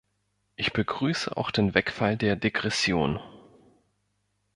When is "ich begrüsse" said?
0.55-1.37